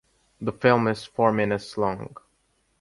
The 0.41 0.51
film 0.51 0.87
is 0.87 1.03
four 1.05 1.31
minutes 1.31 1.77
long. 1.77 2.17